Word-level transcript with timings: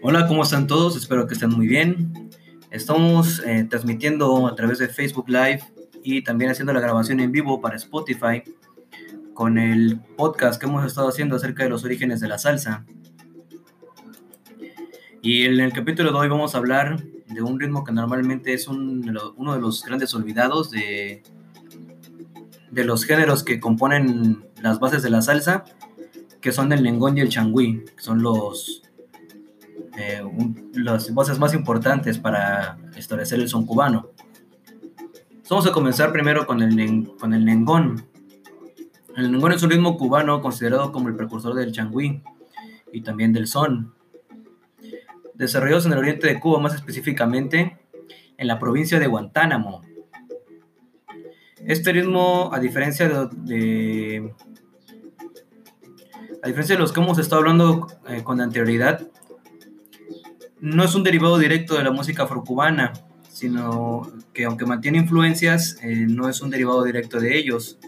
Hola, 0.00 0.28
¿cómo 0.28 0.44
están 0.44 0.68
todos? 0.68 0.96
Espero 0.96 1.26
que 1.26 1.34
estén 1.34 1.50
muy 1.50 1.66
bien. 1.66 2.30
Estamos 2.70 3.42
eh, 3.44 3.66
transmitiendo 3.68 4.46
a 4.46 4.54
través 4.54 4.78
de 4.78 4.86
Facebook 4.86 5.28
Live 5.28 5.60
y 6.04 6.22
también 6.22 6.52
haciendo 6.52 6.72
la 6.72 6.78
grabación 6.78 7.18
en 7.18 7.32
vivo 7.32 7.60
para 7.60 7.74
Spotify 7.74 8.44
con 9.34 9.58
el 9.58 9.98
podcast 10.16 10.60
que 10.60 10.66
hemos 10.66 10.86
estado 10.86 11.08
haciendo 11.08 11.34
acerca 11.34 11.64
de 11.64 11.70
los 11.70 11.84
orígenes 11.84 12.20
de 12.20 12.28
la 12.28 12.38
salsa. 12.38 12.86
Y 15.20 15.46
en 15.46 15.58
el 15.58 15.72
capítulo 15.72 16.12
de 16.12 16.18
hoy 16.18 16.28
vamos 16.28 16.54
a 16.54 16.58
hablar 16.58 17.02
de 17.26 17.42
un 17.42 17.58
ritmo 17.58 17.82
que 17.82 17.90
normalmente 17.90 18.54
es 18.54 18.68
uno 18.68 19.54
de 19.54 19.60
los 19.60 19.84
grandes 19.84 20.14
olvidados 20.14 20.70
de, 20.70 21.24
de 22.70 22.84
los 22.84 23.04
géneros 23.04 23.42
que 23.42 23.58
componen 23.58 24.44
las 24.62 24.78
bases 24.78 25.02
de 25.02 25.10
la 25.10 25.22
salsa, 25.22 25.64
que 26.40 26.52
son 26.52 26.72
el 26.72 26.84
lengón 26.84 27.18
y 27.18 27.20
el 27.20 27.30
changüí, 27.30 27.84
que 27.84 28.00
son 28.00 28.22
los, 28.22 28.87
las 30.74 31.14
bases 31.14 31.38
más 31.38 31.54
importantes 31.54 32.18
para 32.18 32.78
establecer 32.96 33.40
el 33.40 33.48
son 33.48 33.66
cubano. 33.66 34.10
Vamos 35.50 35.66
a 35.66 35.72
comenzar 35.72 36.12
primero 36.12 36.46
con 36.46 36.62
el, 36.62 37.10
con 37.18 37.32
el 37.32 37.44
lengón. 37.44 38.06
El 39.16 39.32
lengón 39.32 39.52
es 39.52 39.62
un 39.62 39.70
ritmo 39.70 39.96
cubano 39.96 40.40
considerado 40.40 40.92
como 40.92 41.08
el 41.08 41.16
precursor 41.16 41.54
del 41.54 41.72
changüí 41.72 42.22
y 42.92 43.00
también 43.00 43.32
del 43.32 43.46
son. 43.46 43.94
Desarrollados 45.34 45.86
en 45.86 45.92
el 45.92 45.98
oriente 45.98 46.26
de 46.26 46.38
Cuba, 46.38 46.60
más 46.60 46.74
específicamente 46.74 47.78
en 48.36 48.46
la 48.46 48.58
provincia 48.58 48.98
de 48.98 49.06
Guantánamo, 49.06 49.82
este 51.66 51.92
ritmo, 51.92 52.50
a 52.52 52.60
diferencia 52.60 53.08
de, 53.08 54.32
a 56.42 56.46
diferencia 56.46 56.76
de 56.76 56.80
los 56.80 56.92
que 56.92 57.00
hemos 57.00 57.18
estado 57.18 57.40
hablando 57.40 57.88
eh, 58.08 58.22
con 58.22 58.40
anterioridad, 58.40 59.06
no 60.60 60.84
es 60.84 60.94
un 60.94 61.02
derivado 61.02 61.38
directo 61.38 61.76
de 61.76 61.84
la 61.84 61.90
música 61.90 62.24
afrocubana, 62.24 62.92
sino 63.30 64.10
que 64.32 64.44
aunque 64.44 64.66
mantiene 64.66 64.98
influencias, 64.98 65.78
eh, 65.82 66.06
no 66.08 66.28
es 66.28 66.40
un 66.40 66.50
derivado 66.50 66.82
directo 66.84 67.20
de 67.20 67.38
ellos, 67.38 67.78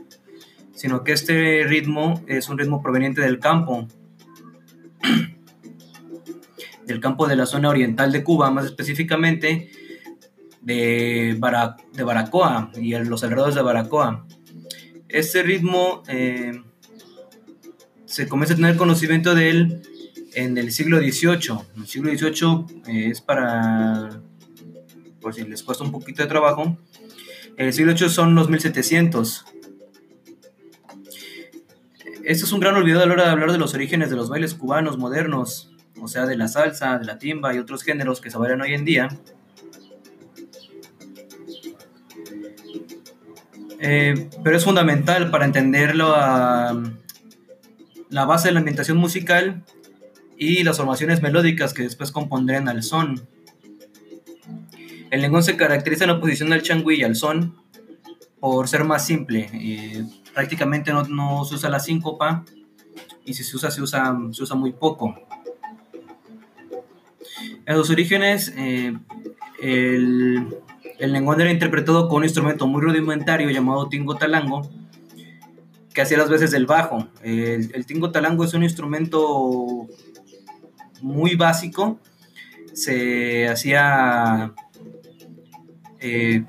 sino 0.75 1.03
que 1.03 1.13
este 1.13 1.65
ritmo 1.65 2.23
es 2.27 2.49
un 2.49 2.59
ritmo 2.59 2.81
proveniente 2.83 3.21
del 3.21 3.39
campo, 3.39 3.89
del 6.87 7.01
campo 7.01 7.27
de 7.27 7.37
la 7.37 7.47
zona 7.47 7.69
oriental 7.69 8.13
de 8.13 8.23
Cuba, 8.23 8.51
más 8.51 8.67
específicamente 8.67 9.71
de, 10.61 11.39
de 11.93 12.05
Baracoa 12.05 12.71
y 12.77 12.95
los 12.95 13.25
alrededores 13.25 13.55
de 13.55 13.63
Baracoa. 13.63 14.27
Este 15.09 15.43
ritmo 15.43 16.03
eh, 16.07 16.63
se 18.05 18.29
comienza 18.29 18.55
a 18.55 18.57
tener 18.57 18.77
conocimiento 18.77 19.35
de 19.35 19.51
él 19.51 19.83
en 20.35 20.59
el 20.59 20.73
siglo 20.73 20.99
XVIII. 20.99 21.59
El 21.77 21.87
siglo 21.87 22.11
XVIII 22.11 22.83
eh, 22.87 23.11
es 23.11 23.21
para, 23.21 24.21
por 25.21 25.35
si 25.35 25.43
les 25.45 25.63
cuesta 25.63 25.85
un 25.85 25.93
poquito 25.93 26.23
de 26.23 26.29
trabajo, 26.29 26.79
el 27.57 27.73
siglo 27.73 27.97
XVIII 27.97 28.11
son 28.11 28.35
los 28.35 28.49
1700. 28.49 29.45
Esto 32.25 32.45
es 32.45 32.53
un 32.53 32.61
gran 32.61 32.77
olvido 32.77 33.03
a 33.03 33.07
la 33.07 33.13
hora 33.13 33.25
de 33.25 33.31
hablar 33.31 33.53
de 33.53 33.59
los 33.59 33.75
orígenes 33.75 34.11
de 34.11 34.17
los 34.17 34.29
bailes 34.29 34.55
cubanos 34.55 34.99
modernos, 34.99 35.73
o 36.01 36.09
sea, 36.09 36.27
de 36.27 36.37
la 36.37 36.49
salsa, 36.49 36.99
de 36.99 37.05
la 37.05 37.19
timba 37.19 37.55
y 37.55 37.59
otros 37.59 37.83
géneros 37.83 38.21
que 38.21 38.31
se 38.31 38.39
bailan 38.39 38.61
hoy 38.61 38.75
en 38.75 38.85
día. 38.85 39.09
Eh, 43.83 44.29
pero 44.45 44.57
es 44.57 44.65
fundamental 44.65 45.31
para 45.31 45.47
entenderlo 45.47 46.15
a 46.15 46.79
la 48.11 48.25
base 48.27 48.49
de 48.49 48.53
la 48.53 48.61
ambientación 48.61 48.99
musical 48.99 49.65
y 50.41 50.65
las 50.65 50.79
formaciones 50.79 51.21
melódicas 51.21 51.75
que 51.75 51.83
después 51.83 52.11
compondrán 52.11 52.67
al 52.67 52.83
son. 52.83 53.21
El 55.11 55.21
lenguaje 55.21 55.53
se 55.53 55.57
caracteriza 55.59 56.05
en 56.05 56.11
oposición 56.11 56.51
al 56.55 56.63
changui 56.63 56.95
y 56.95 57.03
al 57.03 57.15
son 57.15 57.57
por 58.41 58.67
ser 58.67 58.85
más 58.85 59.05
simple. 59.05 59.51
Eh, 59.53 60.03
prácticamente 60.33 60.93
no, 60.95 61.45
se 61.45 61.57
usa 61.57 61.69
la 61.69 61.79
síncopa 61.79 62.47
y 63.27 63.35
si 63.35 63.45
se 63.45 63.55
usa, 63.55 63.71
se 63.71 63.83
usa, 63.83 64.19
se 64.33 64.43
usa 64.43 64.57
muy 64.57 64.73
poco. 64.73 65.15
En 67.67 67.77
los 67.77 67.91
orígenes, 67.91 68.55
eh, 68.57 68.97
el, 69.63 70.57
el 70.99 71.13
lengón 71.13 71.39
era 71.43 71.53
interpretado 71.53 72.09
con 72.09 72.19
un 72.19 72.25
instrumento 72.25 72.67
muy 72.67 72.81
rudimentario 72.81 73.51
llamado 73.51 73.91
tingo 73.91 74.15
talango, 74.15 74.63
que 75.93 76.03
hacía 76.03 76.19
las 76.19 76.31
veces 76.31 76.51
del 76.51 76.67
bajo. 76.67 77.09
El, 77.23 77.85
tingo 77.87 78.11
talango 78.11 78.45
es 78.45 78.55
un 78.55 78.63
instrumento 78.63 79.87
muy 81.03 81.37
básico. 81.37 81.99
Se 82.73 83.49
hacía 83.49 84.53
eh, 85.99 86.45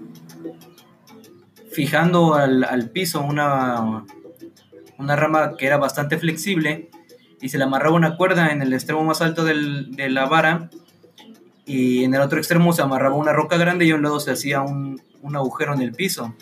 fijando 1.71 2.35
al, 2.35 2.89
piso 2.89 3.21
una, 3.21 4.05
una 4.97 5.15
rama 5.15 5.55
que 5.57 5.65
era 5.67 5.77
bastante 5.77 6.17
flexible 6.17 6.89
y 7.41 7.49
se 7.49 7.57
le 7.57 7.63
amarraba 7.63 7.95
una 7.95 8.17
cuerda 8.17 8.51
en 8.51 8.61
el 8.61 8.73
extremo 8.73 9.03
más 9.03 9.21
alto 9.21 9.43
de 9.43 10.09
la 10.09 10.25
vara 10.25 10.69
y 11.65 12.03
en 12.03 12.13
el 12.13 12.21
otro 12.21 12.37
extremo 12.37 12.73
se 12.73 12.81
amarraba 12.81 13.15
una 13.15 13.33
roca 13.33 13.57
grande 13.57 13.85
y 13.85 13.91
a 13.91 13.95
un 13.95 14.03
lado 14.03 14.19
se 14.19 14.31
hacía 14.31 14.61
un, 14.61 15.01
agujero 15.33 15.73
en 15.73 15.81
el 15.81 15.93
piso. 15.93 16.35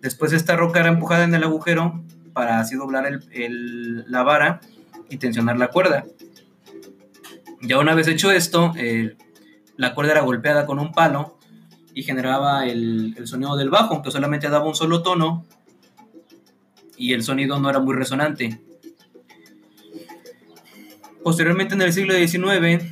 Después 0.00 0.32
esta 0.32 0.56
roca 0.56 0.80
era 0.80 0.88
empujada 0.88 1.24
en 1.24 1.34
el 1.34 1.44
agujero 1.44 2.02
para 2.32 2.60
así 2.60 2.76
doblar 2.76 3.06
el, 3.32 4.10
la 4.10 4.22
vara 4.22 4.60
y 5.10 5.18
tensionar 5.18 5.58
la 5.58 5.68
cuerda. 5.68 6.04
Ya 7.62 7.78
una 7.78 7.94
vez 7.94 8.08
hecho 8.08 8.30
esto, 8.30 8.72
la 9.76 9.94
cuerda 9.94 10.12
era 10.12 10.20
golpeada 10.22 10.66
con 10.66 10.78
un 10.78 10.92
palo 10.92 11.38
y 11.94 12.02
generaba 12.02 12.66
el, 12.66 13.14
sonido 13.24 13.56
del 13.56 13.70
bajo, 13.70 14.02
que 14.02 14.10
solamente 14.10 14.48
daba 14.48 14.66
un 14.66 14.74
solo 14.74 15.02
tono 15.02 15.46
y 16.96 17.14
el 17.14 17.22
sonido 17.22 17.58
no 17.58 17.70
era 17.70 17.80
muy 17.80 17.94
resonante. 17.94 18.60
Posteriormente 21.22 21.74
en 21.74 21.82
el 21.82 21.92
siglo 21.92 22.14
XIX 22.14 22.84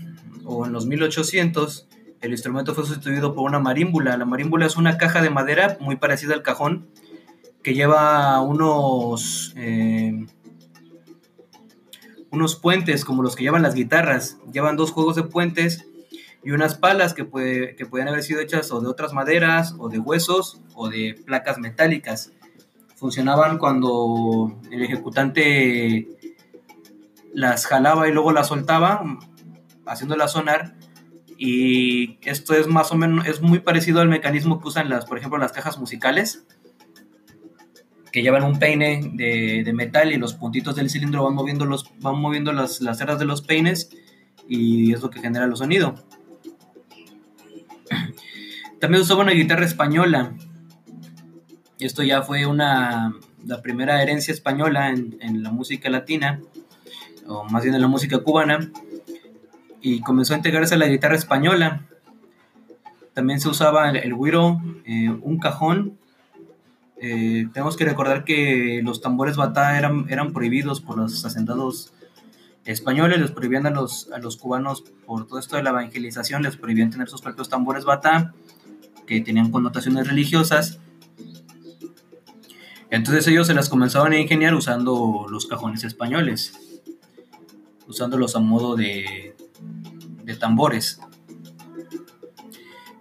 o 0.44 0.66
en 0.66 0.72
los 0.72 0.86
1800, 0.86 1.88
el 2.20 2.30
instrumento 2.32 2.74
fue 2.74 2.86
sustituido 2.86 3.34
por 3.34 3.44
una 3.44 3.58
marímbula. 3.58 4.16
La 4.16 4.24
marímbula 4.24 4.66
es 4.66 4.76
una 4.76 4.96
caja 4.96 5.22
de 5.22 5.30
madera 5.30 5.76
muy 5.80 5.96
parecida 5.96 6.34
al 6.34 6.42
cajón 6.42 6.88
que 7.62 7.74
lleva 7.74 8.40
unos, 8.40 9.52
eh, 9.56 10.26
unos 12.34 12.56
puentes 12.56 13.04
como 13.04 13.22
los 13.22 13.36
que 13.36 13.44
llevan 13.44 13.62
las 13.62 13.74
guitarras. 13.74 14.38
Llevan 14.52 14.76
dos 14.76 14.90
juegos 14.90 15.16
de 15.16 15.22
puentes 15.22 15.86
y 16.42 16.50
unas 16.50 16.74
palas 16.74 17.14
que, 17.14 17.24
puede, 17.24 17.74
que 17.76 17.86
pueden 17.86 18.08
haber 18.08 18.22
sido 18.22 18.40
hechas 18.40 18.70
o 18.70 18.80
de 18.80 18.88
otras 18.88 19.12
maderas 19.12 19.74
o 19.78 19.88
de 19.88 19.98
huesos 19.98 20.60
o 20.74 20.88
de 20.88 21.18
placas 21.24 21.58
metálicas. 21.58 22.32
Funcionaban 22.96 23.58
cuando 23.58 24.60
el 24.70 24.82
ejecutante 24.82 26.08
las 27.32 27.66
jalaba 27.66 28.08
y 28.08 28.12
luego 28.12 28.32
las 28.32 28.48
soltaba 28.48 29.02
haciéndola 29.86 30.28
sonar 30.28 30.76
y 31.36 32.18
esto 32.22 32.54
es 32.54 32.66
más 32.66 32.92
o 32.92 32.96
menos, 32.96 33.26
es 33.26 33.40
muy 33.40 33.58
parecido 33.58 34.00
al 34.00 34.08
mecanismo 34.08 34.60
que 34.60 34.68
usan 34.68 34.88
las, 34.88 35.04
por 35.04 35.18
ejemplo, 35.18 35.38
las 35.38 35.52
cajas 35.52 35.78
musicales, 35.78 36.46
que 38.14 38.22
llevan 38.22 38.44
un 38.44 38.60
peine 38.60 39.10
de, 39.12 39.72
metal 39.72 40.12
y 40.12 40.18
los 40.18 40.34
puntitos 40.34 40.76
del 40.76 40.88
cilindro 40.88 41.24
van 41.24 41.34
moviendo, 41.34 41.64
los, 41.64 41.90
van 41.98 42.20
moviendo 42.20 42.52
las, 42.52 42.80
las 42.80 42.96
cerdas 42.96 43.18
de 43.18 43.24
los 43.24 43.42
peines 43.42 43.90
y 44.48 44.92
es 44.92 45.02
lo 45.02 45.10
que 45.10 45.18
genera 45.18 45.46
el 45.46 45.56
sonido. 45.56 45.96
También 48.80 49.02
usaba 49.02 49.22
una 49.22 49.32
guitarra 49.32 49.64
española. 49.64 50.32
Esto 51.80 52.04
ya 52.04 52.22
fue 52.22 52.46
una, 52.46 53.16
la 53.44 53.60
primera 53.62 54.00
herencia 54.00 54.32
española 54.32 54.90
en, 54.90 55.16
en 55.20 55.42
la 55.42 55.50
música 55.50 55.90
latina, 55.90 56.40
o 57.26 57.42
más 57.42 57.64
bien 57.64 57.74
en 57.74 57.80
la 57.80 57.88
música 57.88 58.20
cubana 58.20 58.70
y 59.80 60.02
comenzó 60.02 60.34
a 60.34 60.36
integrarse 60.36 60.76
a 60.76 60.78
la 60.78 60.86
guitarra 60.86 61.16
española. 61.16 61.84
También 63.12 63.40
se 63.40 63.48
usaba 63.48 63.90
el, 63.90 63.96
el 63.96 64.12
eh, 64.84 65.10
un 65.20 65.38
cajón. 65.40 65.98
Eh, 67.06 67.48
tenemos 67.52 67.76
que 67.76 67.84
recordar 67.84 68.24
que 68.24 68.80
los 68.82 69.02
tambores 69.02 69.36
batá 69.36 69.76
eran, 69.76 70.06
eran 70.08 70.32
prohibidos 70.32 70.80
por 70.80 70.96
los 70.96 71.22
asentados 71.26 71.92
españoles, 72.64 73.20
les 73.20 73.30
prohibían 73.30 73.66
a 73.66 73.70
los, 73.70 74.10
a 74.10 74.16
los 74.16 74.38
cubanos 74.38 74.84
por 75.04 75.26
todo 75.26 75.38
esto 75.38 75.56
de 75.56 75.62
la 75.62 75.68
evangelización, 75.68 76.42
les 76.42 76.56
prohibían 76.56 76.88
tener 76.88 77.06
sus 77.10 77.20
propios 77.20 77.50
tambores 77.50 77.84
batá, 77.84 78.32
que 79.06 79.20
tenían 79.20 79.50
connotaciones 79.50 80.08
religiosas. 80.08 80.80
Entonces 82.88 83.28
ellos 83.28 83.48
se 83.48 83.54
las 83.54 83.68
comenzaban 83.68 84.12
a 84.12 84.18
ingeniar 84.18 84.54
usando 84.54 85.26
los 85.28 85.44
cajones 85.44 85.84
españoles, 85.84 86.80
usándolos 87.86 88.34
a 88.34 88.38
modo 88.38 88.76
de, 88.76 89.36
de 90.22 90.36
tambores. 90.36 91.00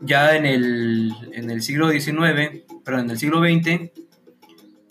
Ya 0.01 0.35
en 0.35 0.45
el, 0.45 1.13
en 1.31 1.49
el 1.49 1.61
siglo 1.61 1.89
XIX, 1.89 2.65
pero 2.83 2.99
en 2.99 3.09
el 3.09 3.17
siglo 3.17 3.39
XX, 3.39 3.91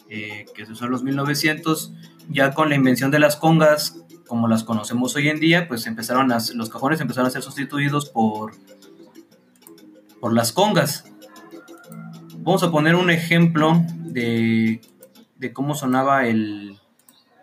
eh, 0.08 0.46
que 0.54 0.66
son 0.74 0.90
los 0.90 1.02
1900, 1.02 1.92
ya 2.28 2.52
con 2.52 2.68
la 2.68 2.74
invención 2.74 3.10
de 3.10 3.18
las 3.18 3.36
congas, 3.36 3.98
como 4.26 4.48
las 4.48 4.64
conocemos 4.64 5.14
hoy 5.16 5.28
en 5.28 5.40
día, 5.40 5.68
pues 5.68 5.86
empezaron 5.86 6.32
a, 6.32 6.38
los 6.54 6.70
cajones 6.70 7.00
empezaron 7.00 7.28
a 7.28 7.30
ser 7.30 7.42
sustituidos 7.42 8.08
por, 8.08 8.52
por 10.20 10.32
las 10.32 10.52
congas. 10.52 11.04
Vamos 12.38 12.62
a 12.62 12.70
poner 12.70 12.94
un 12.94 13.10
ejemplo 13.10 13.84
de, 13.98 14.80
de 15.36 15.52
cómo 15.52 15.74
sonaba 15.74 16.26
el, 16.26 16.78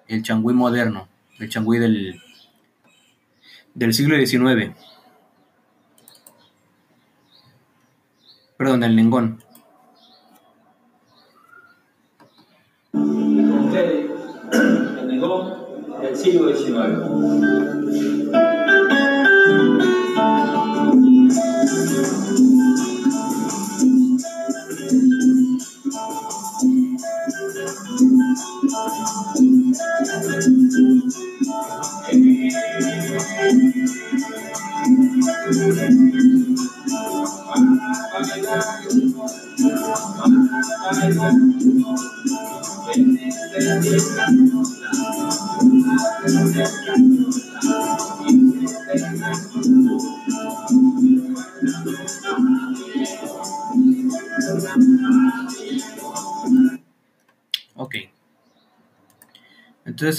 el 0.08 0.24
changüí 0.24 0.54
moderno, 0.54 1.08
el 1.38 1.50
changüí 1.50 1.78
del, 1.78 2.22
del 3.76 3.94
siglo 3.94 4.18
XIX. 4.18 4.76
Perdón, 8.58 8.84
el 8.84 8.96
lengón. 8.96 9.44
Lengón 16.10 16.16
del 16.16 16.16
siglo 16.16 16.56
XIX. 16.56 17.40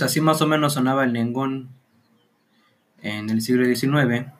Así 0.02 0.20
más 0.20 0.40
o 0.42 0.46
menos 0.46 0.74
sonaba 0.74 1.04
el 1.04 1.12
lengón 1.12 1.70
en 3.02 3.30
el 3.30 3.40
siglo 3.42 3.64
XIX. 3.64 4.32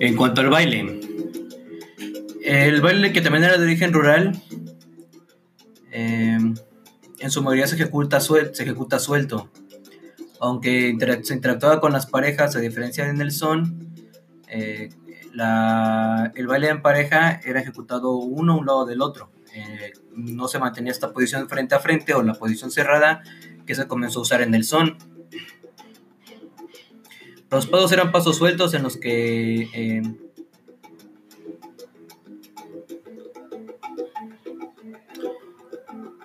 En 0.00 0.16
cuanto 0.16 0.40
al 0.40 0.50
baile, 0.50 1.00
el 2.44 2.80
baile 2.80 3.12
que 3.12 3.20
también 3.20 3.44
era 3.44 3.56
de 3.56 3.64
origen 3.64 3.92
rural, 3.92 4.42
eh, 5.92 6.38
en 7.20 7.30
su 7.30 7.42
mayoría 7.42 7.66
se 7.66 7.76
ejecuta, 7.76 8.18
suel- 8.20 8.52
se 8.52 8.64
ejecuta 8.64 8.98
suelto, 8.98 9.50
aunque 10.40 10.96
se 11.22 11.34
interactuaba 11.34 11.80
con 11.80 11.92
las 11.92 12.06
parejas, 12.06 12.54
a 12.56 12.60
diferencia 12.60 13.08
en 13.08 13.20
el 13.20 13.30
son, 13.32 13.88
eh, 14.48 14.90
la- 15.34 16.32
el 16.34 16.46
baile 16.46 16.68
en 16.68 16.80
pareja 16.82 17.40
era 17.44 17.60
ejecutado 17.60 18.12
uno 18.16 18.54
a 18.54 18.56
un 18.56 18.66
lado 18.66 18.84
del 18.86 19.02
otro. 19.02 19.30
Eh, 19.54 19.92
no 20.12 20.48
se 20.48 20.58
mantenía 20.58 20.92
esta 20.92 21.12
posición 21.12 21.48
frente 21.48 21.74
a 21.74 21.80
frente 21.80 22.14
o 22.14 22.22
la 22.22 22.34
posición 22.34 22.70
cerrada 22.70 23.22
que 23.66 23.74
se 23.74 23.86
comenzó 23.86 24.20
a 24.20 24.22
usar 24.22 24.42
en 24.42 24.54
el 24.54 24.64
son. 24.64 24.96
Los 27.50 27.66
pasos 27.66 27.92
eran 27.92 28.10
pasos 28.10 28.36
sueltos 28.36 28.74
en 28.74 28.82
los 28.82 28.96
que 28.96 29.68
eh, 29.74 30.02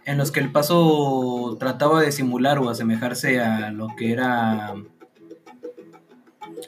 en 0.06 0.18
los 0.18 0.32
que 0.32 0.40
el 0.40 0.52
paso 0.52 1.56
trataba 1.60 2.02
de 2.02 2.12
simular 2.12 2.58
o 2.60 2.70
asemejarse 2.70 3.40
a 3.40 3.72
lo 3.72 3.90
que 3.98 4.12
era 4.12 4.74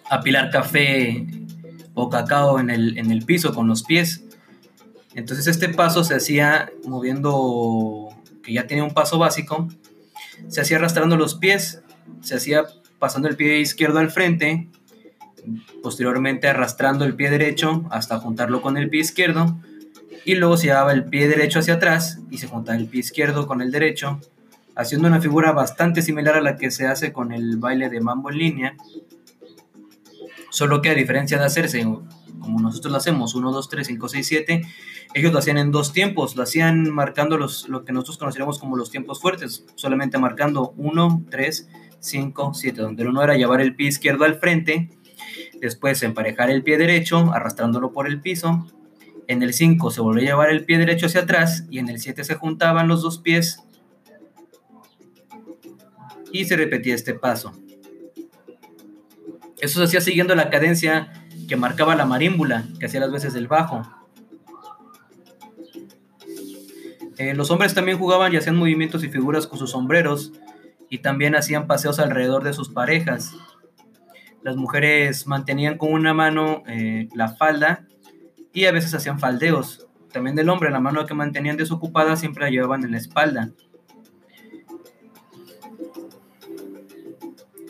apilar 0.09 0.51
café 0.51 1.25
o 1.93 2.09
cacao 2.09 2.59
en 2.59 2.69
el, 2.69 2.97
en 2.97 3.11
el 3.11 3.25
piso 3.25 3.53
con 3.53 3.67
los 3.67 3.83
pies. 3.83 4.23
Entonces 5.13 5.47
este 5.47 5.69
paso 5.69 6.03
se 6.03 6.15
hacía 6.15 6.71
moviendo, 6.85 8.09
que 8.43 8.53
ya 8.53 8.67
tenía 8.67 8.83
un 8.83 8.93
paso 8.93 9.17
básico, 9.17 9.67
se 10.47 10.61
hacía 10.61 10.77
arrastrando 10.77 11.17
los 11.17 11.35
pies, 11.35 11.81
se 12.21 12.35
hacía 12.35 12.65
pasando 12.97 13.27
el 13.27 13.35
pie 13.35 13.59
izquierdo 13.59 13.99
al 13.99 14.11
frente, 14.11 14.69
posteriormente 15.81 16.47
arrastrando 16.47 17.03
el 17.03 17.15
pie 17.15 17.29
derecho 17.29 17.83
hasta 17.89 18.19
juntarlo 18.19 18.61
con 18.61 18.77
el 18.77 18.89
pie 18.89 19.01
izquierdo, 19.01 19.57
y 20.23 20.35
luego 20.35 20.55
se 20.55 20.67
llevaba 20.67 20.93
el 20.93 21.05
pie 21.05 21.27
derecho 21.27 21.59
hacia 21.59 21.75
atrás 21.75 22.19
y 22.29 22.37
se 22.37 22.47
juntaba 22.47 22.77
el 22.77 22.87
pie 22.87 22.99
izquierdo 22.99 23.47
con 23.47 23.61
el 23.61 23.71
derecho, 23.71 24.19
haciendo 24.75 25.07
una 25.07 25.19
figura 25.19 25.51
bastante 25.51 26.01
similar 26.01 26.35
a 26.35 26.41
la 26.41 26.57
que 26.57 26.71
se 26.71 26.87
hace 26.87 27.11
con 27.11 27.31
el 27.31 27.57
baile 27.57 27.89
de 27.89 28.01
mambo 28.01 28.29
en 28.29 28.37
línea, 28.37 28.75
solo 30.51 30.81
que 30.81 30.89
a 30.89 30.93
diferencia 30.93 31.39
de 31.39 31.45
hacerse 31.45 31.83
como 32.39 32.59
nosotros 32.59 32.91
lo 32.91 32.97
hacemos, 32.97 33.33
1, 33.33 33.51
2, 33.51 33.69
3, 33.69 33.87
5, 33.87 34.09
6, 34.09 34.27
7, 34.27 34.61
ellos 35.13 35.31
lo 35.31 35.39
hacían 35.39 35.57
en 35.57 35.71
dos 35.71 35.93
tiempos, 35.93 36.35
lo 36.35 36.43
hacían 36.43 36.91
marcando 36.91 37.37
los, 37.37 37.69
lo 37.69 37.85
que 37.85 37.93
nosotros 37.93 38.17
conoceríamos 38.17 38.59
como 38.59 38.75
los 38.75 38.91
tiempos 38.91 39.21
fuertes, 39.21 39.65
solamente 39.75 40.17
marcando 40.17 40.73
1, 40.77 41.25
3, 41.29 41.69
5, 41.99 42.53
7, 42.53 42.81
donde 42.81 43.03
el 43.03 43.09
uno 43.09 43.23
era 43.23 43.35
llevar 43.35 43.61
el 43.61 43.75
pie 43.75 43.87
izquierdo 43.87 44.25
al 44.25 44.35
frente, 44.35 44.89
después 45.59 46.03
emparejar 46.03 46.49
el 46.49 46.63
pie 46.63 46.77
derecho, 46.77 47.31
arrastrándolo 47.33 47.91
por 47.91 48.07
el 48.07 48.19
piso, 48.19 48.67
en 49.27 49.43
el 49.43 49.53
5 49.53 49.91
se 49.91 50.01
volvió 50.01 50.23
a 50.23 50.25
llevar 50.25 50.49
el 50.49 50.65
pie 50.65 50.77
derecho 50.77 51.05
hacia 51.05 51.21
atrás 51.21 51.65
y 51.69 51.79
en 51.79 51.87
el 51.87 51.99
7 51.99 52.23
se 52.23 52.35
juntaban 52.35 52.87
los 52.87 53.01
dos 53.01 53.19
pies 53.19 53.63
y 56.33 56.45
se 56.45 56.57
repetía 56.57 56.95
este 56.95 57.13
paso. 57.13 57.53
Eso 59.61 59.79
se 59.79 59.85
hacía 59.85 60.01
siguiendo 60.01 60.35
la 60.35 60.49
cadencia 60.49 61.13
que 61.47 61.55
marcaba 61.55 61.95
la 61.95 62.05
marímbula, 62.05 62.65
que 62.79 62.87
hacía 62.87 62.99
las 62.99 63.11
veces 63.11 63.33
del 63.33 63.47
bajo. 63.47 63.83
Eh, 67.17 67.35
los 67.35 67.51
hombres 67.51 67.75
también 67.75 67.99
jugaban 67.99 68.33
y 68.33 68.37
hacían 68.37 68.55
movimientos 68.55 69.03
y 69.03 69.09
figuras 69.09 69.45
con 69.45 69.59
sus 69.59 69.71
sombreros 69.71 70.33
y 70.89 70.97
también 70.97 71.35
hacían 71.35 71.67
paseos 71.67 71.99
alrededor 71.99 72.43
de 72.43 72.53
sus 72.53 72.69
parejas. 72.69 73.35
Las 74.41 74.55
mujeres 74.55 75.27
mantenían 75.27 75.77
con 75.77 75.93
una 75.93 76.15
mano 76.15 76.63
eh, 76.67 77.07
la 77.13 77.29
falda 77.29 77.85
y 78.53 78.65
a 78.65 78.71
veces 78.71 78.95
hacían 78.95 79.19
faldeos. 79.19 79.87
También 80.11 80.35
del 80.35 80.49
hombre, 80.49 80.71
la 80.71 80.79
mano 80.79 81.05
que 81.05 81.13
mantenían 81.13 81.57
desocupada 81.57 82.15
siempre 82.15 82.45
la 82.45 82.49
llevaban 82.49 82.83
en 82.83 82.91
la 82.91 82.97
espalda. 82.97 83.51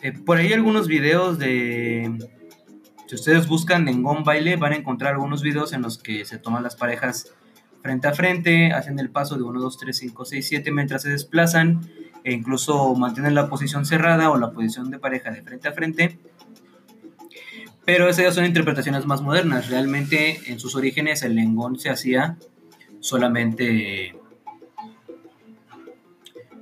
Eh, 0.02 0.14
por 0.14 0.38
ahí 0.38 0.54
algunos 0.54 0.88
videos 0.88 1.38
de... 1.38 2.18
Si 3.08 3.16
ustedes 3.16 3.48
buscan 3.48 3.86
Nengón 3.86 4.24
Baile, 4.24 4.56
van 4.56 4.74
a 4.74 4.78
encontrar 4.78 5.14
algunos 5.14 5.42
videos 5.42 5.74
en 5.74 5.82
los 5.82 5.98
que 5.98 6.24
se 6.24 6.38
toman 6.38 6.64
las 6.64 6.76
parejas 6.76 7.34
frente 7.82 8.08
a 8.08 8.14
frente, 8.14 8.72
hacen 8.72 9.00
el 9.00 9.10
paso 9.10 9.36
de 9.36 9.44
1, 9.44 9.60
2, 9.60 9.78
3, 9.78 9.98
5, 9.98 10.26
6, 10.26 10.48
7 10.48 10.72
mientras 10.72 11.02
se 11.02 11.10
desplazan 11.10 11.82
e 12.24 12.32
incluso 12.32 12.96
mantienen 12.96 13.36
la 13.36 13.50
posición 13.50 13.86
cerrada 13.86 14.30
o 14.30 14.38
la 14.38 14.52
posición 14.52 14.92
de 14.92 15.00
pareja 15.00 15.32
de 15.32 15.42
frente 15.42 15.68
a 15.68 15.74
frente. 15.74 16.20
Pero 17.84 18.08
esas 18.08 18.26
ya 18.26 18.32
son 18.32 18.46
interpretaciones 18.46 19.06
más 19.06 19.22
modernas. 19.22 19.70
Realmente 19.70 20.40
en 20.52 20.60
sus 20.60 20.76
orígenes 20.76 21.24
el 21.24 21.36
lengón 21.36 21.80
se 21.80 21.90
hacía 21.90 22.38
solamente 23.00 24.16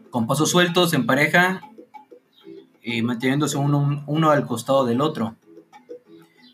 con 0.10 0.26
pasos 0.26 0.50
sueltos 0.50 0.94
en 0.94 1.06
pareja 1.06 1.62
y 2.96 3.02
manteniéndose 3.02 3.58
uno, 3.58 4.04
uno 4.08 4.32
al 4.32 4.46
costado 4.46 4.86
del 4.86 5.02
otro. 5.02 5.36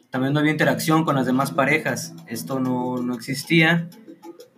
También 0.09 0.33
no 0.33 0.39
había 0.39 0.51
interacción 0.51 1.05
con 1.05 1.15
las 1.15 1.25
demás 1.25 1.51
parejas. 1.51 2.13
Esto 2.27 2.59
no, 2.59 2.97
no 2.97 3.15
existía. 3.15 3.89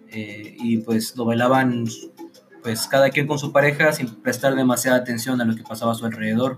Eh, 0.10 0.56
y 0.60 0.78
pues 0.78 1.16
lo 1.16 1.26
bailaban 1.26 1.86
pues 2.64 2.88
cada 2.88 3.10
quien 3.10 3.28
con 3.28 3.38
su 3.38 3.52
pareja 3.52 3.92
sin 3.92 4.08
prestar 4.16 4.56
demasiada 4.56 4.98
atención 4.98 5.40
a 5.42 5.46
lo 5.46 5.56
que 5.56 5.64
pasaba 5.64 5.92
a 5.92 5.96
su 5.96 6.06
alrededor. 6.06 6.58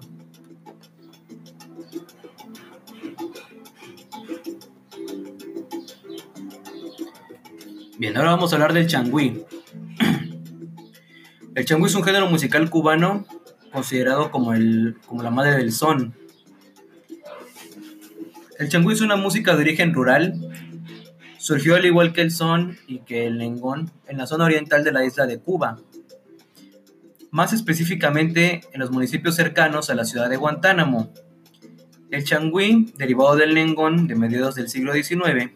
Bien, 7.97 8.15
ahora 8.15 8.31
vamos 8.31 8.53
a 8.53 8.55
hablar 8.55 8.71
del 8.73 8.87
changüí. 8.87 9.43
El 11.55 11.65
changüí 11.65 11.87
es 11.87 11.95
un 11.95 12.03
género 12.03 12.29
musical 12.29 12.69
cubano 12.69 13.25
considerado 13.71 14.31
como, 14.31 14.53
el, 14.53 14.97
como 15.05 15.23
la 15.23 15.31
madre 15.31 15.57
del 15.57 15.71
son. 15.71 16.13
El 18.57 18.69
changüí 18.69 18.93
es 18.93 19.01
una 19.01 19.15
música 19.15 19.55
de 19.55 19.61
origen 19.61 19.93
rural. 19.93 20.35
Surgió 21.37 21.75
al 21.75 21.85
igual 21.85 22.11
que 22.11 22.21
el 22.21 22.31
son 22.31 22.77
y 22.87 22.99
que 22.99 23.25
el 23.25 23.37
lengón 23.37 23.91
en 24.07 24.17
la 24.17 24.27
zona 24.27 24.45
oriental 24.45 24.83
de 24.83 24.91
la 24.91 25.05
isla 25.05 25.25
de 25.25 25.39
Cuba. 25.39 25.79
Más 27.31 27.53
específicamente 27.53 28.61
en 28.73 28.79
los 28.79 28.91
municipios 28.91 29.35
cercanos 29.35 29.89
a 29.89 29.95
la 29.95 30.03
ciudad 30.03 30.29
de 30.29 30.37
Guantánamo. 30.37 31.13
El 32.11 32.23
changüí, 32.23 32.91
derivado 32.97 33.35
del 33.35 33.53
lengón 33.53 34.07
de 34.07 34.15
mediados 34.15 34.55
del 34.55 34.67
siglo 34.67 34.93
XIX, 34.93 35.51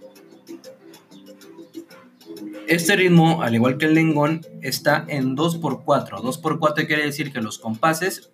Este 2.68 2.96
ritmo, 2.96 3.42
al 3.42 3.56
igual 3.56 3.78
que 3.78 3.86
el 3.86 3.94
lengón, 3.94 4.42
está 4.62 5.06
en 5.10 5.36
2x4. 5.36 6.22
2x4 6.22 6.88
quiere 6.88 7.06
decir 7.06 7.34
que 7.34 7.42
los 7.42 7.60
compases 7.60 8.32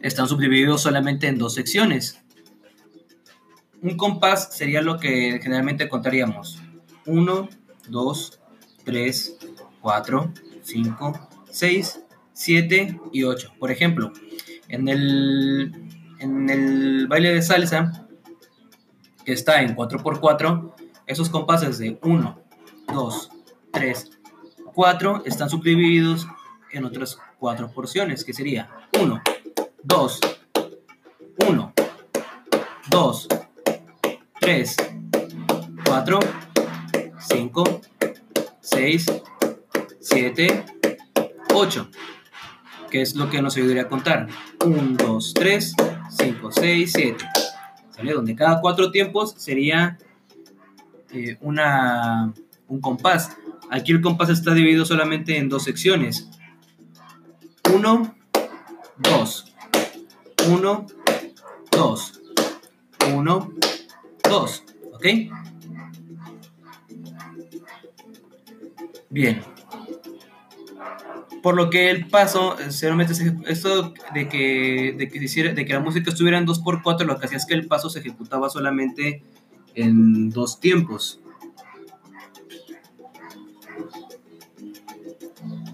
están 0.00 0.28
subdivididos 0.28 0.82
solamente 0.82 1.26
en 1.26 1.38
dos 1.38 1.54
secciones. 1.54 2.20
Un 3.80 3.96
compás 3.96 4.56
sería 4.56 4.80
lo 4.80 4.98
que 4.98 5.40
generalmente 5.42 5.88
contaríamos. 5.88 6.62
1, 7.06 7.48
2, 7.88 8.40
3, 8.84 9.38
4, 9.80 10.32
5, 10.62 11.28
6, 11.50 12.00
7 12.32 13.00
y 13.12 13.24
8. 13.24 13.54
Por 13.58 13.72
ejemplo, 13.72 14.12
en 14.68 14.88
el, 14.88 15.72
en 16.20 16.48
el 16.48 17.08
baile 17.08 17.34
de 17.34 17.42
salsa, 17.42 18.06
que 19.24 19.32
está 19.32 19.62
en 19.62 19.74
4x4, 19.74 20.74
esos 21.06 21.28
compases 21.28 21.78
de 21.78 21.98
1, 22.02 22.41
2, 22.92 23.30
3, 23.72 24.10
4 24.74 25.22
están 25.24 25.48
subdivididos 25.48 26.26
en 26.72 26.84
otras 26.84 27.18
cuatro 27.38 27.70
porciones, 27.70 28.24
que 28.24 28.32
sería 28.32 28.70
1, 29.00 29.22
2, 29.82 30.20
1, 31.48 31.72
2, 32.90 33.28
3, 34.40 34.76
4, 35.84 36.20
5, 37.18 37.80
6, 38.60 39.06
7, 40.00 40.64
8. 41.54 41.88
Que 42.90 43.00
es 43.00 43.14
lo 43.14 43.30
que 43.30 43.40
nos 43.40 43.56
ayudaría 43.56 43.82
a 43.82 43.88
contar. 43.88 44.28
1, 44.64 44.96
2, 44.98 45.34
3, 45.34 45.74
5, 46.10 46.52
6, 46.52 46.92
7. 46.92 47.24
¿Sale? 47.90 48.12
Donde 48.12 48.36
cada 48.36 48.60
cuatro 48.60 48.90
tiempos 48.90 49.34
sería 49.38 49.98
eh, 51.10 51.36
una 51.40 52.32
un 52.68 52.80
compás. 52.80 53.36
Aquí 53.70 53.92
el 53.92 54.00
compás 54.00 54.28
está 54.28 54.54
dividido 54.54 54.84
solamente 54.84 55.36
en 55.36 55.48
dos 55.48 55.64
secciones. 55.64 56.28
1, 57.72 58.14
2, 58.98 59.54
1, 60.48 60.86
2, 61.70 62.20
1, 63.14 63.52
2, 64.28 64.64
¿ok? 64.92 65.06
Bien. 69.10 69.42
Por 71.42 71.56
lo 71.56 71.70
que 71.70 71.90
el 71.90 72.06
paso, 72.06 72.56
solamente 72.70 73.14
esto 73.46 73.92
de 74.14 74.28
que, 74.28 74.94
de 74.96 75.08
que, 75.08 75.52
de 75.54 75.64
que 75.64 75.72
la 75.72 75.80
música 75.80 76.10
estuviera 76.10 76.38
en 76.38 76.46
2x4, 76.46 77.04
lo 77.04 77.18
que 77.18 77.26
hacía 77.26 77.38
es 77.38 77.46
que 77.46 77.54
el 77.54 77.66
paso 77.66 77.90
se 77.90 77.98
ejecutaba 77.98 78.48
solamente 78.48 79.22
en 79.74 80.30
dos 80.30 80.60
tiempos. 80.60 81.21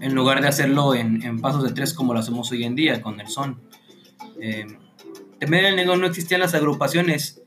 En 0.01 0.15
lugar 0.15 0.41
de 0.41 0.47
hacerlo 0.47 0.95
en, 0.95 1.39
pasos 1.39 1.63
de 1.63 1.71
tres 1.71 1.93
como 1.93 2.13
lo 2.13 2.19
hacemos 2.19 2.51
hoy 2.51 2.63
en 2.63 2.75
día 2.75 3.01
con 3.01 3.19
el 3.19 3.27
son. 3.27 3.59
Eh, 4.41 4.65
también 5.39 5.65
en 5.65 5.71
el 5.71 5.75
lengua 5.77 5.97
no 5.97 6.05
existían 6.05 6.41
las 6.41 6.53
agrupaciones. 6.53 7.41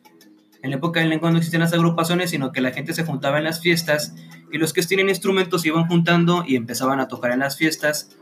En 0.63 0.71
la 0.71 0.77
época 0.77 1.01
del 1.01 1.11
lengua 1.11 1.31
no 1.31 1.39
existían 1.39 1.63
las 1.63 1.73
agrupaciones, 1.73 2.31
sino 2.31 2.53
que 2.53 2.61
la 2.61 2.71
gente 2.71 2.95
se 2.95 3.05
juntaba 3.05 3.39
en 3.39 3.45
las 3.45 3.61
fiestas 3.61 4.15
y 4.53 4.59
los 4.59 4.73
que 4.73 4.83
tienen 4.83 5.09
instrumentos 5.09 5.63
se 5.63 5.69
iban 5.69 5.87
juntando 5.87 6.45
y 6.47 6.57
empezaban 6.57 7.01
a 7.01 7.09
tocar 7.09 7.33
en 7.33 7.41
las 7.41 7.57
fiestas, 7.57 8.17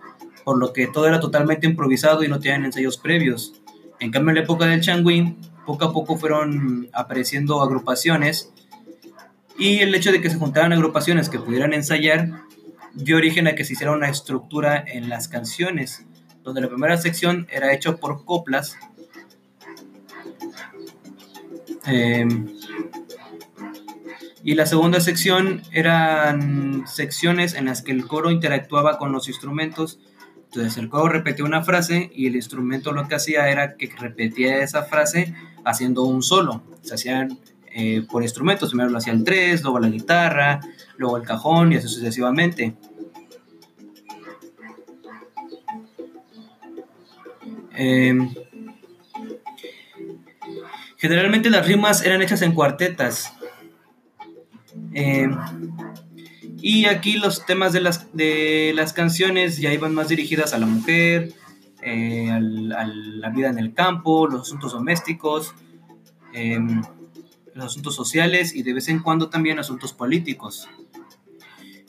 por 0.44 0.58
lo 0.58 0.72
que 0.72 0.86
todo 0.86 1.06
era 1.06 1.20
totalmente 1.20 1.66
improvisado 1.66 2.22
y 2.24 2.28
no 2.28 2.40
tenían 2.40 2.64
ensayos 2.64 2.96
previos. 2.96 3.60
En 3.98 4.10
cambio, 4.10 4.30
en 4.30 4.36
la 4.36 4.42
época 4.42 4.66
del 4.66 4.80
changüín, 4.80 5.36
poco 5.66 5.84
a 5.84 5.92
poco 5.92 6.16
fueron 6.16 6.88
apareciendo 6.92 7.60
agrupaciones 7.60 8.52
y 9.58 9.80
el 9.80 9.94
hecho 9.94 10.10
de 10.10 10.22
que 10.22 10.30
se 10.30 10.38
juntaran 10.38 10.72
agrupaciones 10.72 11.28
que 11.28 11.38
pudieran 11.38 11.74
ensayar 11.74 12.44
dio 12.94 13.16
origen 13.16 13.46
a 13.46 13.54
que 13.54 13.64
se 13.64 13.74
hiciera 13.74 13.92
una 13.92 14.08
estructura 14.08 14.82
en 14.86 15.08
las 15.08 15.28
canciones, 15.28 16.04
donde 16.42 16.60
la 16.60 16.68
primera 16.68 16.96
sección 16.96 17.46
era 17.50 17.72
hecha 17.72 17.96
por 17.96 18.24
coplas. 18.24 18.76
Em, 21.86 22.48
y 24.42 24.54
la 24.54 24.66
segunda 24.66 25.00
sección 25.00 25.62
eran 25.72 26.86
secciones 26.86 27.54
en 27.54 27.66
las 27.66 27.82
que 27.82 27.92
el 27.92 28.06
coro 28.06 28.30
interactuaba 28.30 28.98
con 28.98 29.12
los 29.12 29.28
instrumentos. 29.28 30.00
Entonces 30.46 30.78
el 30.78 30.88
coro 30.88 31.08
repetía 31.08 31.44
una 31.44 31.62
frase 31.62 32.10
y 32.14 32.26
el 32.26 32.36
instrumento 32.36 32.92
lo 32.92 33.06
que 33.06 33.14
hacía 33.14 33.48
era 33.50 33.76
que 33.76 33.90
repetía 33.98 34.62
esa 34.62 34.84
frase 34.84 35.34
haciendo 35.64 36.04
un 36.04 36.22
solo. 36.22 36.62
Se 36.82 36.94
hacían 36.94 37.38
eh, 37.72 38.04
por 38.10 38.22
instrumentos. 38.22 38.70
Primero 38.70 38.90
lo 38.90 38.98
hacía 38.98 39.12
el 39.12 39.22
3, 39.22 39.62
luego 39.62 39.78
la 39.78 39.88
guitarra, 39.88 40.60
luego 41.00 41.16
el 41.16 41.22
cajón 41.24 41.72
y 41.72 41.76
así 41.76 41.88
sucesivamente. 41.88 42.76
Em, 47.74 48.34
generalmente 50.98 51.48
las 51.48 51.66
rimas 51.66 52.04
eran 52.04 52.20
hechas 52.20 52.42
en 52.42 52.52
cuartetas. 52.52 53.32
Em, 54.92 55.34
y 56.58 56.84
aquí 56.84 57.14
los 57.14 57.46
temas 57.46 57.72
de 57.72 57.80
las, 57.80 58.14
de 58.14 58.72
las 58.74 58.92
canciones 58.92 59.56
ya 59.56 59.72
iban 59.72 59.94
más 59.94 60.08
dirigidas 60.08 60.52
a 60.52 60.58
la 60.58 60.66
mujer, 60.66 61.32
eh, 61.82 62.30
a 62.30 62.40
la 62.40 63.30
vida 63.30 63.48
en 63.48 63.58
el 63.58 63.72
campo, 63.72 64.26
los 64.26 64.42
asuntos 64.42 64.72
domésticos. 64.72 65.54
Em, 66.34 66.82
asuntos 67.56 67.94
sociales 67.94 68.54
y 68.54 68.62
de 68.62 68.74
vez 68.74 68.88
en 68.88 69.00
cuando 69.00 69.28
también 69.28 69.58
asuntos 69.58 69.92
políticos. 69.92 70.68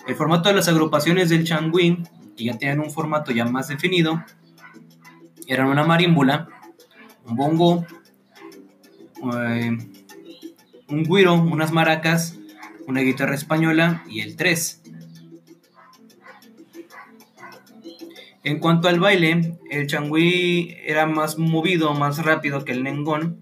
El 0.08 0.16
formato 0.16 0.50
de 0.50 0.56
las 0.56 0.68
agrupaciones 0.68 1.30
del 1.30 1.44
Changwin, 1.44 2.08
que 2.36 2.46
ya 2.46 2.58
tienen 2.58 2.80
un 2.80 2.92
formato 2.92 3.32
ya 3.32 3.46
más 3.46 3.68
definido, 3.68 4.24
eran 5.48 5.68
una 5.68 5.84
marímbula, 5.84 6.48
un 7.26 7.36
bongo, 7.36 7.86
eh, 9.34 9.78
un 10.88 11.04
guiro, 11.04 11.36
unas 11.36 11.72
maracas, 11.72 12.38
una 12.88 13.02
guitarra 13.02 13.36
española 13.36 14.04
y 14.10 14.22
el 14.22 14.36
tres. 14.36 14.82
En 18.44 18.60
cuanto 18.60 18.88
al 18.88 19.00
baile, 19.00 19.60
el 19.70 19.86
changüí 19.86 20.76
era 20.84 21.06
más 21.06 21.38
movido, 21.38 21.94
más 21.94 22.24
rápido 22.24 22.66
que 22.66 22.72
el 22.72 22.84
nengón 22.84 23.41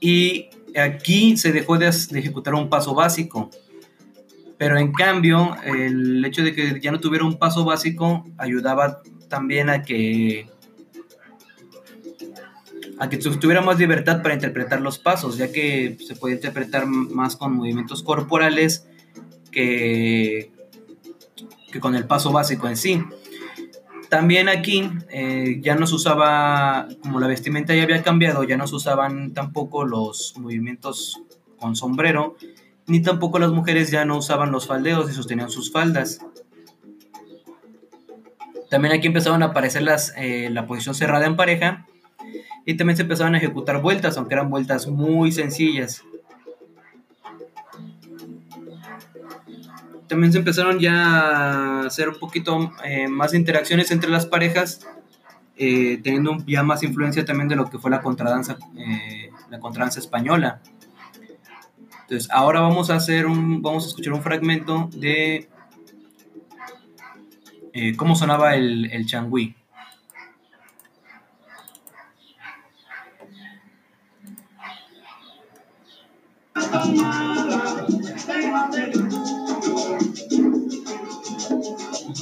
y 0.00 0.48
aquí 0.76 1.36
se 1.36 1.52
dejó 1.52 1.78
de, 1.78 1.88
ejecutar 1.88 2.54
un 2.54 2.68
paso 2.68 2.94
básico. 2.94 3.50
Pero 4.56 4.78
en 4.78 4.92
cambio, 4.92 5.56
el 5.64 6.24
hecho 6.24 6.42
de 6.42 6.54
que 6.54 6.80
ya 6.80 6.90
no 6.90 7.00
tuviera 7.00 7.24
un 7.24 7.38
paso 7.38 7.64
básico 7.64 8.26
ayudaba 8.36 9.00
también 9.28 9.70
a 9.70 9.82
que 9.82 10.48
a 12.98 13.08
que 13.08 13.16
tuviera 13.16 13.62
más 13.62 13.78
libertad 13.78 14.20
para 14.20 14.34
interpretar 14.34 14.82
los 14.82 14.98
pasos, 14.98 15.38
ya 15.38 15.50
que 15.50 15.96
se 16.06 16.16
puede 16.16 16.34
interpretar 16.34 16.84
más 16.86 17.34
con 17.36 17.56
movimientos 17.56 18.02
corporales 18.02 18.86
que, 19.50 20.52
que 21.72 21.80
con 21.80 21.94
el 21.94 22.06
paso 22.06 22.30
básico 22.30 22.68
en 22.68 22.76
sí. 22.76 23.02
También 24.10 24.48
aquí 24.48 24.90
eh, 25.08 25.60
ya 25.62 25.76
no 25.76 25.86
se 25.86 25.94
usaba, 25.94 26.88
como 27.00 27.20
la 27.20 27.28
vestimenta 27.28 27.76
ya 27.76 27.84
había 27.84 28.02
cambiado, 28.02 28.42
ya 28.42 28.56
no 28.56 28.66
se 28.66 28.74
usaban 28.74 29.34
tampoco 29.34 29.84
los 29.84 30.34
movimientos 30.36 31.22
con 31.60 31.76
sombrero, 31.76 32.36
ni 32.88 33.00
tampoco 33.02 33.38
las 33.38 33.52
mujeres 33.52 33.92
ya 33.92 34.04
no 34.04 34.18
usaban 34.18 34.50
los 34.50 34.66
faldeos 34.66 35.08
y 35.08 35.14
sostenían 35.14 35.48
sus 35.48 35.70
faldas. 35.70 36.26
También 38.68 38.92
aquí 38.92 39.06
empezaban 39.06 39.44
a 39.44 39.46
aparecer 39.46 39.82
las, 39.82 40.12
eh, 40.16 40.50
la 40.50 40.66
posición 40.66 40.96
cerrada 40.96 41.26
en 41.26 41.36
pareja 41.36 41.86
y 42.66 42.74
también 42.74 42.96
se 42.96 43.02
empezaban 43.02 43.36
a 43.36 43.38
ejecutar 43.38 43.80
vueltas, 43.80 44.16
aunque 44.16 44.34
eran 44.34 44.50
vueltas 44.50 44.88
muy 44.88 45.30
sencillas. 45.30 46.02
También 50.10 50.32
se 50.32 50.38
empezaron 50.38 50.80
ya 50.80 50.92
a 51.04 51.86
hacer 51.86 52.08
un 52.08 52.18
poquito 52.18 52.72
eh, 52.84 53.06
más 53.06 53.32
interacciones 53.32 53.92
entre 53.92 54.10
las 54.10 54.26
parejas, 54.26 54.84
eh, 55.56 56.00
teniendo 56.02 56.36
ya 56.48 56.64
más 56.64 56.82
influencia 56.82 57.24
también 57.24 57.48
de 57.48 57.54
lo 57.54 57.70
que 57.70 57.78
fue 57.78 57.92
la 57.92 58.02
contradanza, 58.02 58.58
eh, 58.76 59.30
la 59.50 59.60
contradanza 59.60 60.00
española. 60.00 60.60
Entonces, 62.02 62.28
ahora 62.32 62.58
vamos 62.60 62.90
a 62.90 62.96
hacer 62.96 63.26
un, 63.26 63.62
vamos 63.62 63.84
a 63.84 63.86
escuchar 63.86 64.12
un 64.12 64.22
fragmento 64.22 64.90
de 64.96 65.48
cómo 67.96 68.16
sonaba 68.16 68.56
el, 68.56 68.90
el 68.90 69.06
changüí. 69.06 69.54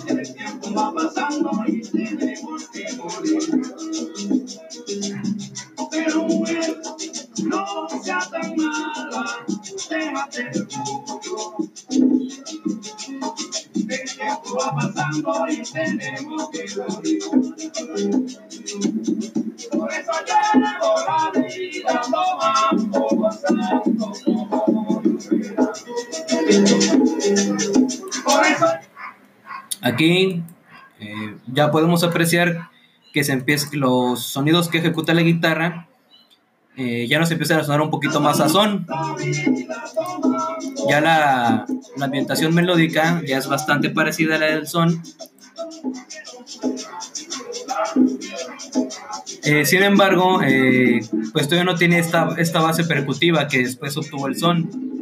El 0.07 0.35
tiempo 0.35 0.73
va 0.75 0.95
pasando 0.95 1.51
y 1.67 1.83
tenemos 1.83 2.69
que 2.71 2.93
morir. 2.95 3.63
Pero 5.91 6.23
mujer, 6.25 6.81
no 7.45 7.89
sea 8.03 8.21
tan 8.31 8.57
mala, 8.57 9.45
déjate. 9.91 10.51
El 13.75 14.17
tiempo 14.17 14.57
va 14.59 14.75
pasando 14.75 15.47
y 15.51 15.63
tenemos 15.63 16.49
que 16.51 16.65
morir. 16.77 18.28
Aquí 29.99 30.45
eh, 31.01 31.35
ya 31.53 31.73
podemos 31.73 32.05
apreciar 32.05 32.71
que 33.13 33.25
se 33.25 33.33
empieza, 33.33 33.67
los 33.73 34.23
sonidos 34.23 34.69
que 34.69 34.79
ejecuta 34.79 35.13
la 35.13 35.23
guitarra 35.23 35.89
eh, 36.77 37.09
ya 37.09 37.19
nos 37.19 37.29
empiezan 37.33 37.59
a 37.59 37.65
sonar 37.65 37.81
un 37.81 37.91
poquito 37.91 38.21
más 38.21 38.37
son. 38.53 38.87
Ya 40.89 41.01
la, 41.01 41.67
ambientación 42.01 42.55
melódica 42.55 43.21
ya 43.27 43.39
es 43.39 43.49
bastante 43.49 43.91
parecida 43.91 44.37
a 44.37 44.39
la 44.39 44.47
del 44.47 44.69
son. 44.69 45.03
Eh, 49.43 49.65
sin 49.65 49.83
embargo, 49.83 50.39
pues 51.33 51.49
todavía 51.49 51.65
no 51.65 51.75
tiene 51.75 51.99
esta, 51.99 52.37
esta 52.39 52.61
base 52.61 52.85
percutiva 52.85 53.49
que 53.49 53.65
después 53.65 53.97
obtuvo 53.97 54.29
el 54.29 54.39
son. 54.39 54.98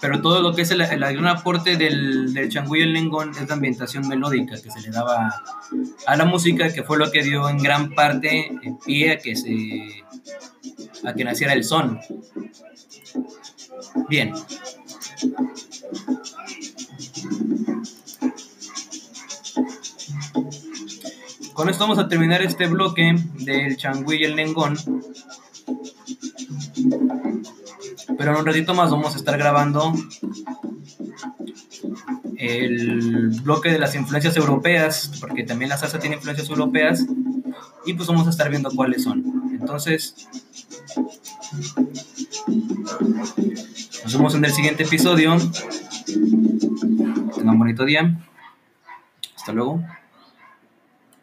Pero 0.00 0.20
todo 0.20 0.42
lo 0.42 0.54
que 0.54 0.62
es 0.62 0.70
el, 0.70 0.80
el 0.82 1.00
gran 1.00 1.26
aporte 1.26 1.76
del, 1.76 2.34
del 2.34 2.48
changú 2.48 2.76
y 2.76 2.82
el 2.82 2.92
lengón 2.92 3.30
es 3.30 3.48
la 3.48 3.54
ambientación 3.54 4.06
melódica 4.08 4.60
que 4.60 4.70
se 4.70 4.80
le 4.80 4.90
daba 4.90 5.42
a 6.06 6.16
la 6.16 6.24
música, 6.24 6.72
que 6.72 6.82
fue 6.82 6.98
lo 6.98 7.10
que 7.10 7.22
dio 7.22 7.48
en 7.48 7.58
gran 7.58 7.94
parte 7.94 8.48
en 8.62 8.78
pie 8.78 9.12
a 9.12 9.18
que 9.18 9.36
se 9.36 10.04
a 11.04 11.14
que 11.14 11.24
naciera 11.24 11.52
el 11.52 11.64
son. 11.64 12.00
Bien. 14.08 14.32
Con 21.52 21.70
esto 21.70 21.84
vamos 21.84 21.98
a 21.98 22.08
terminar 22.08 22.42
este 22.42 22.66
bloque 22.66 23.16
del 23.38 23.76
changú 23.76 24.12
y 24.12 24.24
el 24.24 24.36
lengón. 24.36 24.76
Pero 28.18 28.32
en 28.32 28.38
un 28.38 28.46
ratito 28.46 28.74
más 28.74 28.90
vamos 28.90 29.14
a 29.14 29.18
estar 29.18 29.36
grabando 29.38 29.92
el 32.36 33.40
bloque 33.42 33.70
de 33.70 33.78
las 33.78 33.94
influencias 33.94 34.36
europeas, 34.36 35.10
porque 35.20 35.42
también 35.42 35.68
la 35.70 35.78
salsa 35.78 35.98
tiene 35.98 36.16
influencias 36.16 36.48
europeas, 36.48 37.04
y 37.84 37.94
pues 37.94 38.08
vamos 38.08 38.26
a 38.26 38.30
estar 38.30 38.50
viendo 38.50 38.70
cuáles 38.70 39.04
son. 39.04 39.48
Entonces, 39.52 40.28
nos 44.04 44.12
vemos 44.16 44.34
en 44.34 44.44
el 44.44 44.52
siguiente 44.52 44.82
episodio. 44.84 45.36
Tengan 46.06 47.48
un 47.48 47.58
bonito 47.58 47.84
día. 47.84 48.18
Hasta 49.36 49.52
luego. 49.52 49.82